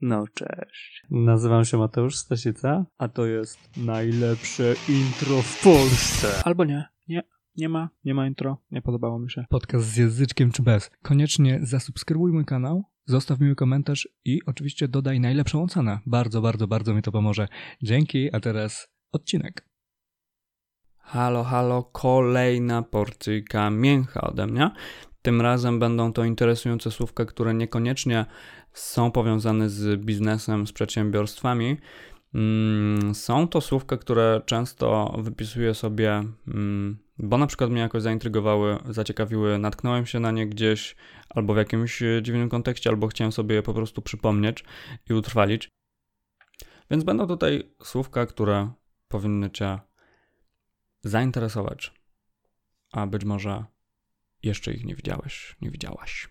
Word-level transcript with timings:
No 0.00 0.24
cześć. 0.34 1.02
Nazywam 1.10 1.64
się 1.64 1.78
Mateusz 1.78 2.16
Stasica, 2.16 2.86
a 2.98 3.08
to 3.08 3.26
jest 3.26 3.58
najlepsze 3.76 4.74
intro 4.88 5.42
w 5.42 5.62
Polsce. 5.62 6.42
Albo 6.44 6.64
nie, 6.64 6.84
nie, 7.08 7.22
nie 7.56 7.68
ma, 7.68 7.88
nie 8.04 8.14
ma 8.14 8.26
intro, 8.26 8.56
nie 8.70 8.82
podobało 8.82 9.18
mi 9.18 9.30
się. 9.30 9.44
Podcast 9.48 9.86
z 9.86 9.96
języczkiem 9.96 10.52
czy 10.52 10.62
bez. 10.62 10.90
Koniecznie 11.02 11.60
zasubskrybuj 11.62 12.32
mój 12.32 12.44
kanał, 12.44 12.84
zostaw 13.06 13.40
miły 13.40 13.54
komentarz 13.54 14.08
i 14.24 14.40
oczywiście 14.46 14.88
dodaj 14.88 15.20
najlepszą 15.20 15.62
ocenę. 15.62 15.98
Bardzo, 16.06 16.40
bardzo, 16.40 16.66
bardzo 16.66 16.94
mi 16.94 17.02
to 17.02 17.12
pomoże. 17.12 17.48
Dzięki, 17.82 18.34
a 18.34 18.40
teraz 18.40 18.88
odcinek. 19.12 19.68
Halo, 20.98 21.44
halo, 21.44 21.82
kolejna 21.82 22.82
porcyjka 22.82 23.70
mięcha 23.70 24.20
ode 24.20 24.46
mnie. 24.46 24.70
Tym 25.22 25.40
razem 25.40 25.78
będą 25.78 26.12
to 26.12 26.24
interesujące 26.24 26.90
słówka, 26.90 27.24
które 27.24 27.54
niekoniecznie 27.54 28.26
są 28.72 29.10
powiązane 29.10 29.70
z 29.70 30.00
biznesem, 30.00 30.66
z 30.66 30.72
przedsiębiorstwami. 30.72 31.76
Mm, 32.34 33.14
są 33.14 33.48
to 33.48 33.60
słówka, 33.60 33.96
które 33.96 34.42
często 34.46 35.14
wypisuję 35.18 35.74
sobie, 35.74 36.24
mm, 36.48 36.98
bo 37.18 37.38
na 37.38 37.46
przykład 37.46 37.70
mnie 37.70 37.80
jakoś 37.80 38.02
zaintrygowały, 38.02 38.78
zaciekawiły, 38.88 39.58
natknąłem 39.58 40.06
się 40.06 40.20
na 40.20 40.30
nie 40.30 40.46
gdzieś 40.46 40.96
albo 41.30 41.54
w 41.54 41.56
jakimś 41.56 42.02
dziwnym 42.22 42.48
kontekście, 42.48 42.90
albo 42.90 43.08
chciałem 43.08 43.32
sobie 43.32 43.54
je 43.54 43.62
po 43.62 43.74
prostu 43.74 44.02
przypomnieć 44.02 44.64
i 45.10 45.14
utrwalić. 45.14 45.68
Więc 46.90 47.04
będą 47.04 47.26
tutaj 47.26 47.74
słówka, 47.82 48.26
które 48.26 48.72
powinny 49.08 49.50
Cię 49.50 49.78
zainteresować, 51.02 51.94
a 52.92 53.06
być 53.06 53.24
może 53.24 53.64
jeszcze 54.42 54.72
ich 54.72 54.84
nie 54.84 54.94
widziałeś, 54.94 55.56
nie 55.60 55.70
widziałaś. 55.70 56.28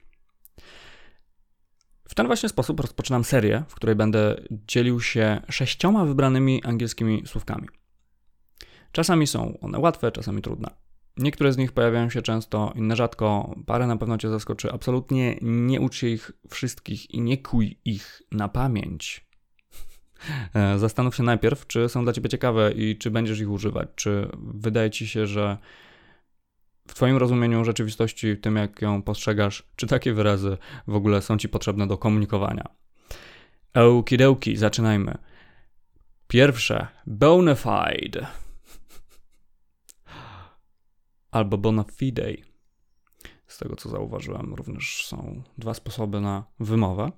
W 2.10 2.16
ten 2.16 2.28
właśnie 2.28 2.50
sposób 2.50 2.80
rozpoczynam 2.80 3.24
serię, 3.24 3.64
w 3.68 3.76
której 3.76 3.96
będę 3.96 4.36
dzielił 4.52 5.02
się 5.02 5.42
sześcioma 5.50 6.06
wybranymi 6.06 6.64
angielskimi 6.64 7.24
słówkami. 7.26 7.68
Czasami 8.92 9.28
są 9.28 9.58
one 9.62 9.80
łatwe, 9.80 10.12
czasami 10.12 10.42
trudne. 10.42 10.70
Niektóre 11.18 11.54
z 11.54 11.58
nich 11.58 11.72
pojawiają 11.72 12.10
się 12.10 12.22
często, 12.22 12.74
inne 12.76 12.96
rzadko. 12.96 13.56
Parę 13.66 13.88
na 13.88 13.98
pewno 13.98 14.18
Cię 14.18 14.30
zaskoczy. 14.30 14.72
Absolutnie 14.72 15.38
nie 15.42 15.82
ucz 15.82 16.04
ich 16.04 16.32
wszystkich 16.50 17.12
i 17.12 17.22
nie 17.22 17.38
kuj 17.38 17.80
ich 17.86 18.22
na 18.32 18.50
pamięć. 18.50 19.30
E, 20.54 20.80
zastanów 20.80 21.16
się 21.16 21.24
najpierw, 21.24 21.68
czy 21.68 21.90
są 21.90 22.04
dla 22.04 22.14
Ciebie 22.14 22.30
ciekawe 22.30 22.72
i 22.72 22.98
czy 22.98 23.12
będziesz 23.12 23.40
ich 23.40 23.50
używać. 23.50 23.90
Czy 23.96 24.30
wydaje 24.38 24.90
Ci 24.90 25.08
się, 25.08 25.28
że 25.28 25.58
w 26.90 26.94
Twoim 26.96 27.18
rozumieniu 27.18 27.66
rzeczywistości, 27.66 28.38
tym 28.38 28.56
jak 28.56 28.82
ją 28.82 29.02
postrzegasz, 29.02 29.64
czy 29.76 29.88
takie 29.88 30.14
wyrazy 30.14 30.58
w 30.88 30.96
ogóle 30.96 31.22
są 31.22 31.38
Ci 31.38 31.50
potrzebne 31.50 31.88
do 31.88 31.98
komunikowania? 31.98 32.64
Okidoki, 33.74 34.58
zaczynajmy. 34.58 35.18
Pierwsze, 36.28 36.88
bona 37.08 37.56
fide. 37.56 38.28
Albo 41.32 41.58
bona 41.58 41.84
fide. 41.84 42.34
Z 43.48 43.58
tego 43.58 43.76
co 43.76 43.90
zauważyłem, 43.90 44.54
również 44.54 45.06
są 45.06 45.44
dwa 45.58 45.74
sposoby 45.74 46.22
na 46.22 46.44
wymowę. 46.60 47.12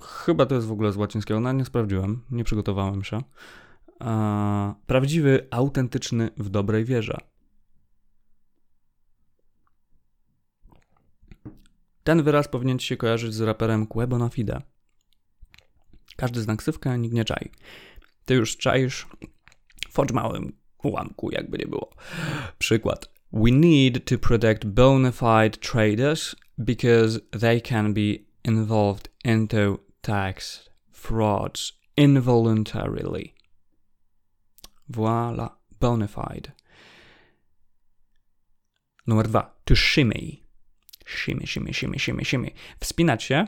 Chyba 0.00 0.46
to 0.46 0.54
jest 0.54 0.66
w 0.66 0.72
ogóle 0.72 0.92
z 0.92 0.96
łacińskiego, 0.96 1.40
no 1.40 1.52
nie 1.52 1.64
sprawdziłem, 1.64 2.24
nie 2.30 2.44
przygotowałem 2.44 3.04
się. 3.04 3.22
Prawdziwy, 4.86 5.48
autentyczny 5.50 6.30
w 6.36 6.48
dobrej 6.48 6.84
wierze. 6.84 7.18
Ten 12.04 12.22
wyraz 12.22 12.48
powinien 12.48 12.78
ci 12.78 12.86
się 12.86 12.96
kojarzyć 12.96 13.34
z 13.34 13.40
raperem 13.40 13.86
Quebo 13.86 14.18
na 14.18 14.28
Fide. 14.28 14.60
Każdy 16.16 16.42
znak 16.42 16.58
ksywka, 16.58 16.96
nikt 16.96 17.14
nie 17.14 17.24
czai. 17.24 17.50
Ty 18.24 18.34
już 18.34 18.56
czaisz, 18.56 19.06
focz 19.90 20.12
małym 20.12 20.52
ułamku, 20.82 21.30
jakby 21.30 21.58
nie 21.58 21.66
było. 21.66 21.90
Przykład. 22.58 23.14
We 23.32 23.50
need 23.50 24.04
to 24.04 24.18
protect 24.18 24.64
bona 24.64 25.12
fide 25.12 25.58
traders 25.58 26.36
because 26.58 27.20
they 27.40 27.60
can 27.60 27.94
be 27.94 28.18
involved 28.44 29.08
into 29.24 29.78
tax 30.00 30.68
frauds 30.92 31.72
involuntarily. 31.96 33.34
Voila, 34.88 35.58
bona 35.80 36.06
fide. 36.06 36.52
Numer 39.06 39.28
dwa. 39.28 39.54
To 39.64 39.74
shimmy. 39.74 40.43
Shimmy, 41.06 41.46
shimmy, 41.46 41.74
shimmy, 41.74 41.98
shimmy, 41.98 42.24
shimmy. 42.24 42.50
Wspinać 42.80 43.22
się 43.22 43.46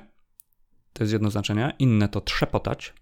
to 0.97 1.05
jest 1.05 1.13
jedno 1.13 1.31
znaczenie, 1.31 1.73
inne 1.79 2.09
to 2.09 2.21
trzepotać. 2.21 2.95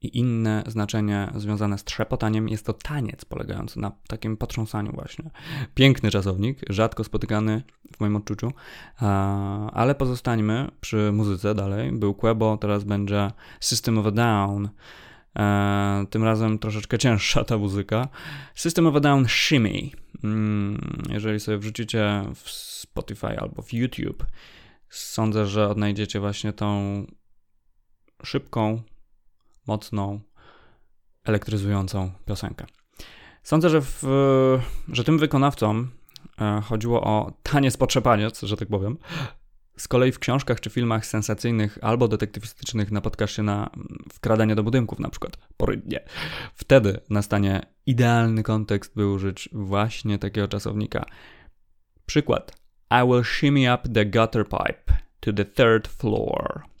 I 0.00 0.18
inne 0.18 0.64
znaczenie 0.66 1.32
związane 1.34 1.78
z 1.78 1.84
trzepotaniem 1.84 2.48
jest 2.48 2.66
to 2.66 2.72
taniec 2.72 3.24
polegający 3.24 3.80
na 3.80 3.92
takim 4.08 4.36
potrząsaniu 4.36 4.92
właśnie. 4.92 5.30
Piękny 5.74 6.10
czasownik, 6.10 6.60
rzadko 6.68 7.04
spotykany 7.04 7.62
w 7.96 8.00
moim 8.00 8.16
odczuciu, 8.16 8.52
ale 9.72 9.94
pozostańmy 9.94 10.70
przy 10.80 11.12
muzyce 11.12 11.54
dalej. 11.54 11.92
Był 11.92 12.14
Quebo, 12.14 12.56
teraz 12.56 12.84
będzie 12.84 13.30
System 13.60 13.98
of 13.98 14.06
a 14.06 14.10
Down. 14.10 14.68
E, 15.38 16.06
tym 16.10 16.24
razem 16.24 16.58
troszeczkę 16.58 16.98
cięższa 16.98 17.44
ta 17.44 17.58
muzyka. 17.58 18.08
System 18.54 18.86
of 18.86 18.96
a 18.96 19.00
Down 19.00 19.28
Shimmy. 19.28 20.01
Mm, 20.24 21.02
jeżeli 21.10 21.40
sobie 21.40 21.58
wrzucicie 21.58 22.24
w 22.34 22.50
Spotify 22.50 23.38
albo 23.38 23.62
w 23.62 23.72
YouTube, 23.72 24.26
sądzę, 24.88 25.46
że 25.46 25.68
odnajdziecie 25.68 26.20
właśnie 26.20 26.52
tą 26.52 27.06
szybką, 28.24 28.82
mocną, 29.66 30.20
elektryzującą 31.24 32.12
piosenkę. 32.24 32.66
Sądzę, 33.42 33.70
że, 33.70 33.80
w, 33.82 34.02
że 34.92 35.04
tym 35.04 35.18
wykonawcom 35.18 35.90
e, 36.40 36.60
chodziło 36.60 37.02
o 37.02 37.32
taniec 37.42 37.76
potrzepaniec, 37.76 38.40
że 38.42 38.56
tak 38.56 38.68
powiem. 38.68 38.98
Z 39.76 39.88
kolei 39.88 40.12
w 40.12 40.18
książkach 40.18 40.60
czy 40.60 40.70
filmach 40.70 41.06
sensacyjnych 41.06 41.78
albo 41.82 42.08
detektywistycznych 42.08 42.90
napotkasz 42.90 43.36
się 43.36 43.42
na 43.42 43.70
wkradanie 44.12 44.54
do 44.54 44.62
budynków, 44.62 44.98
na 44.98 45.10
przykład 45.10 45.36
porydnie. 45.56 46.00
Wtedy 46.54 47.00
nastanie 47.10 47.60
idealny 47.86 48.42
kontekst, 48.42 48.94
by 48.94 49.06
użyć 49.06 49.48
właśnie 49.52 50.18
takiego 50.18 50.48
czasownika. 50.48 51.04
Przykład. 52.06 52.56
I 52.90 53.06
will 53.06 53.24
shimmy 53.24 53.74
up 53.74 53.88
the 53.94 54.06
gutter 54.06 54.48
pipe 54.48 54.96
to 55.20 55.32
the 55.32 55.44
third 55.44 55.88
floor 55.88 56.72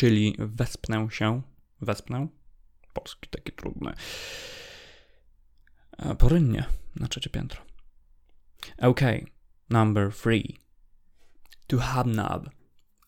czyli 0.00 0.36
wespnę 0.38 1.08
się, 1.10 1.42
wespnę, 1.80 2.28
polski 2.92 3.28
taki 3.28 3.52
trudny, 3.52 3.92
e, 5.98 6.14
porynnie 6.14 6.64
na 6.96 7.08
trzecie 7.08 7.30
piętro. 7.30 7.62
Ok, 8.78 9.00
number 9.70 10.12
three. 10.14 10.58
To 11.70 11.78
hobnob. 11.78 12.50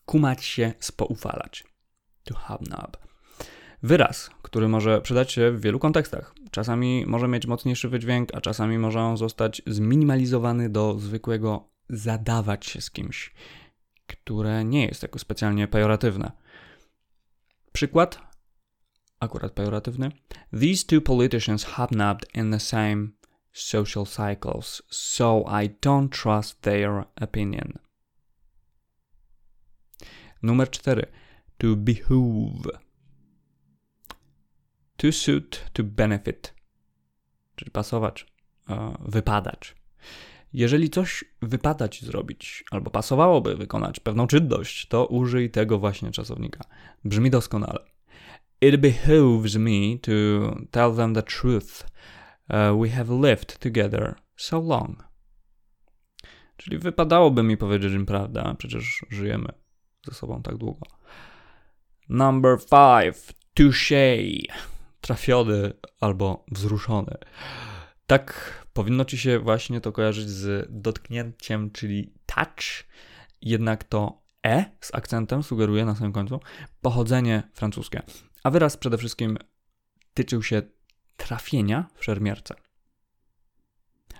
Kumać 0.05 0.45
się, 0.45 0.73
spoufalać. 0.79 1.63
To 2.23 2.35
hobnob. 2.35 2.97
Wyraz, 3.81 4.29
który 4.41 4.67
może 4.67 5.01
przydać 5.01 5.31
się 5.31 5.51
w 5.51 5.61
wielu 5.61 5.79
kontekstach. 5.79 6.35
Czasami 6.51 7.05
może 7.07 7.27
mieć 7.27 7.47
mocniejszy 7.47 7.89
wydźwięk, 7.89 8.35
a 8.35 8.41
czasami 8.41 8.77
może 8.77 9.01
on 9.01 9.17
zostać 9.17 9.61
zminimalizowany 9.67 10.69
do 10.69 10.99
zwykłego 10.99 11.69
zadawać 11.89 12.65
się 12.65 12.81
z 12.81 12.91
kimś, 12.91 13.33
które 14.07 14.65
nie 14.65 14.85
jest 14.85 15.03
jako 15.03 15.19
specjalnie 15.19 15.67
pejoratywne. 15.67 16.31
Przykład, 17.71 18.19
akurat 19.19 19.51
pejoratywny. 19.51 20.11
These 20.59 20.85
two 20.85 21.01
politicians 21.01 21.63
hobnobbed 21.63 22.35
in 22.35 22.51
the 22.51 22.59
same 22.59 23.07
social 23.51 24.05
cycles, 24.05 24.81
so 24.89 25.45
I 25.63 25.69
don't 25.69 26.09
trust 26.09 26.61
their 26.61 27.03
opinion. 27.21 27.83
Numer 30.43 30.69
4. 30.69 31.05
To 31.57 31.75
behoove. 31.75 32.67
To 34.97 35.11
suit, 35.11 35.65
to 35.73 35.83
benefit. 35.83 36.53
Czyli 37.55 37.71
pasować, 37.71 38.25
wypadać. 38.99 39.75
Jeżeli 40.53 40.89
coś 40.89 41.23
wypada 41.41 41.89
ci 41.89 42.05
zrobić, 42.05 42.63
albo 42.71 42.91
pasowałoby 42.91 43.55
wykonać 43.55 43.99
pewną 43.99 44.27
czynność, 44.27 44.87
to 44.87 45.05
użyj 45.05 45.51
tego 45.51 45.79
właśnie 45.79 46.11
czasownika. 46.11 46.65
Brzmi 47.05 47.29
doskonale. 47.29 47.79
It 48.61 48.81
behooves 48.81 49.55
me 49.55 49.99
to 50.01 50.11
tell 50.71 50.95
them 50.95 51.13
the 51.13 51.23
truth. 51.23 51.85
Uh, 52.49 52.81
we 52.81 52.89
have 52.89 53.09
lived 53.09 53.59
together 53.59 54.15
so 54.35 54.61
long. 54.61 55.07
Czyli 56.57 56.77
wypadałoby 56.77 57.43
mi 57.43 57.57
powiedzieć 57.57 57.93
im 57.93 58.05
prawdę, 58.05 58.55
przecież 58.57 59.05
żyjemy 59.09 59.62
ze 60.05 60.13
sobą 60.13 60.41
tak 60.41 60.57
długo. 60.57 60.85
Number 62.09 62.59
five, 62.59 63.33
touché. 63.53 64.17
Trafiony 65.01 65.73
albo 65.99 66.45
wzruszony. 66.51 67.17
Tak 68.07 68.53
powinno 68.73 69.05
ci 69.05 69.17
się 69.17 69.39
właśnie 69.39 69.81
to 69.81 69.91
kojarzyć 69.91 70.29
z 70.29 70.67
dotknięciem, 70.69 71.71
czyli 71.71 72.13
touch, 72.25 72.83
jednak 73.41 73.83
to 73.83 74.23
E 74.45 74.65
z 74.81 74.95
akcentem 74.95 75.43
sugeruje 75.43 75.85
na 75.85 75.95
samym 75.95 76.11
końcu 76.11 76.39
pochodzenie 76.81 77.43
francuskie. 77.53 78.01
A 78.43 78.51
wyraz 78.51 78.77
przede 78.77 78.97
wszystkim 78.97 79.37
tyczył 80.13 80.43
się 80.43 80.61
trafienia 81.17 81.87
w 81.95 82.03
szermierce. 82.03 82.55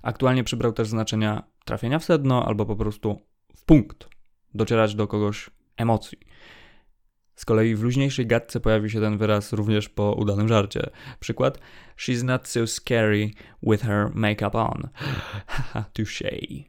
Aktualnie 0.01 0.43
przybrał 0.43 0.73
też 0.73 0.87
znaczenia 0.87 1.43
trafienia 1.65 1.99
w 1.99 2.03
sedno 2.03 2.45
albo 2.45 2.65
po 2.65 2.75
prostu 2.75 3.21
w 3.55 3.65
punkt, 3.65 4.09
docierać 4.53 4.95
do 4.95 5.07
kogoś 5.07 5.49
emocji. 5.77 6.17
Z 7.35 7.45
kolei 7.45 7.75
w 7.75 7.83
luźniejszej 7.83 8.27
gadce 8.27 8.59
pojawi 8.59 8.89
się 8.89 9.01
ten 9.01 9.17
wyraz 9.17 9.53
również 9.53 9.89
po 9.89 10.13
udanym 10.13 10.47
żarcie. 10.47 10.89
Przykład: 11.19 11.59
She's 11.97 12.23
not 12.23 12.47
so 12.47 12.67
scary 12.67 13.31
with 13.63 13.83
her 13.83 14.11
makeup 14.13 14.55
on. 14.55 14.89
Touché. 15.93 16.63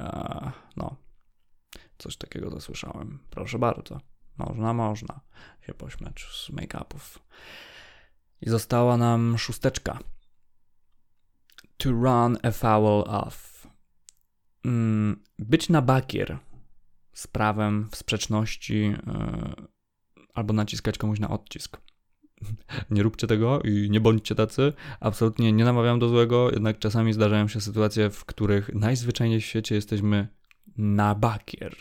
Uh, 0.00 0.50
no, 0.76 0.96
coś 1.98 2.16
takiego 2.16 2.50
zasłyszałem. 2.50 3.18
Proszę 3.30 3.58
bardzo. 3.58 4.00
Można, 4.38 4.72
można 4.72 5.20
się 5.66 5.74
pośmiać 5.74 6.26
z 6.32 6.50
make-upów. 6.50 7.18
I 8.40 8.50
została 8.50 8.96
nam 8.96 9.38
szósteczka. 9.38 9.98
To 11.76 11.90
run 11.90 12.38
a 12.42 12.50
foul 12.50 13.04
off. 13.06 13.66
Mm, 14.64 15.22
być 15.38 15.68
na 15.68 15.82
bakier 15.82 16.38
z 17.18 17.26
prawem 17.26 17.88
w 17.90 17.96
sprzeczności 17.96 18.80
yy, 18.80 18.96
albo 20.34 20.52
naciskać 20.52 20.98
komuś 20.98 21.20
na 21.20 21.28
odcisk. 21.28 21.80
Nie 22.90 23.02
róbcie 23.02 23.26
tego 23.26 23.60
i 23.62 23.90
nie 23.90 24.00
bądźcie 24.00 24.34
tacy. 24.34 24.72
Absolutnie 25.00 25.52
nie 25.52 25.64
namawiam 25.64 25.98
do 25.98 26.08
złego, 26.08 26.50
jednak 26.50 26.78
czasami 26.78 27.12
zdarzają 27.12 27.48
się 27.48 27.60
sytuacje, 27.60 28.10
w 28.10 28.24
których 28.24 28.74
najzwyczajniej 28.74 29.40
w 29.40 29.44
świecie 29.44 29.74
jesteśmy 29.74 30.28
na 30.76 31.14
bakier. 31.14 31.76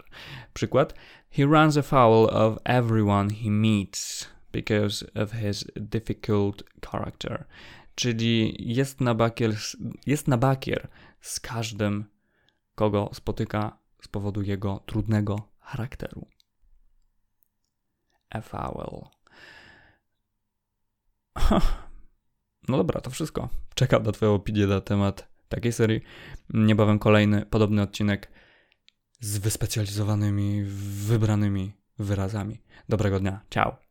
Przykład: 0.53 0.93
He 1.29 1.43
runs 1.43 1.77
afoul 1.77 2.29
of 2.29 2.57
everyone 2.63 3.33
he 3.33 3.51
meets 3.51 4.29
because 4.51 5.05
of 5.23 5.31
his 5.31 5.65
difficult 5.75 6.63
character. 6.91 7.45
Czyli 7.95 8.55
jest 8.75 9.01
na 9.01 9.15
bakier, 9.15 9.55
jest 10.05 10.27
na 10.27 10.37
bakier 10.37 10.87
z 11.21 11.39
każdym, 11.39 12.05
kogo 12.75 13.09
spotyka 13.13 13.86
z 14.07 14.09
powodu 14.09 14.41
jego 14.41 14.79
trudnego 14.85 15.49
charakteru. 15.59 16.27
Afoul. 18.29 19.01
No 22.69 22.77
dobra, 22.77 23.01
to 23.01 23.09
wszystko. 23.09 23.49
Czekam 23.75 24.03
na 24.03 24.11
Twoją 24.11 24.33
opinię 24.33 24.67
na 24.67 24.81
temat 24.81 25.27
takiej 25.49 25.71
serii. 25.71 26.01
Niebawem 26.53 26.99
kolejny, 26.99 27.45
podobny 27.45 27.81
odcinek 27.81 28.31
z 29.19 29.37
wyspecjalizowanymi, 29.37 30.63
wybranymi 31.07 31.73
wyrazami. 31.99 32.63
Dobrego 32.89 33.19
dnia. 33.19 33.41
Ciao. 33.49 33.86